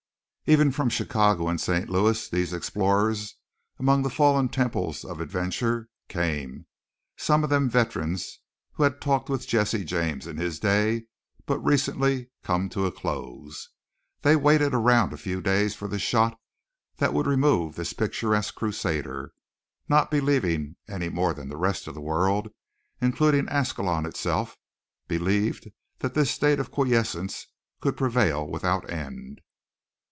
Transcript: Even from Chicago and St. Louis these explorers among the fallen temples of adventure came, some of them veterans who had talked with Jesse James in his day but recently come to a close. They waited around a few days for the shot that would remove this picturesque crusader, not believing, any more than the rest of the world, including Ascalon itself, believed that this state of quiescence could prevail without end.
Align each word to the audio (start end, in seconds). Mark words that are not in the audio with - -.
Even 0.47 0.73
from 0.73 0.89
Chicago 0.89 1.47
and 1.47 1.61
St. 1.61 1.87
Louis 1.89 2.27
these 2.27 2.51
explorers 2.51 3.35
among 3.79 4.03
the 4.03 4.09
fallen 4.09 4.49
temples 4.49 5.05
of 5.05 5.21
adventure 5.21 5.87
came, 6.09 6.65
some 7.15 7.45
of 7.45 7.49
them 7.49 7.69
veterans 7.69 8.39
who 8.73 8.83
had 8.83 8.99
talked 8.99 9.29
with 9.29 9.47
Jesse 9.47 9.85
James 9.85 10.27
in 10.27 10.35
his 10.35 10.59
day 10.59 11.05
but 11.45 11.57
recently 11.59 12.31
come 12.43 12.67
to 12.67 12.85
a 12.85 12.91
close. 12.91 13.69
They 14.23 14.35
waited 14.35 14.73
around 14.73 15.13
a 15.13 15.17
few 15.17 15.39
days 15.41 15.73
for 15.73 15.87
the 15.87 15.97
shot 15.99 16.37
that 16.97 17.13
would 17.13 17.27
remove 17.27 17.75
this 17.75 17.93
picturesque 17.93 18.55
crusader, 18.55 19.31
not 19.87 20.11
believing, 20.11 20.75
any 20.85 21.07
more 21.07 21.33
than 21.33 21.47
the 21.47 21.55
rest 21.55 21.87
of 21.87 21.93
the 21.95 22.01
world, 22.01 22.49
including 22.99 23.47
Ascalon 23.47 24.05
itself, 24.05 24.57
believed 25.07 25.69
that 25.99 26.13
this 26.13 26.29
state 26.29 26.59
of 26.59 26.71
quiescence 26.71 27.45
could 27.79 27.95
prevail 27.95 28.45
without 28.45 28.89
end. 28.89 29.39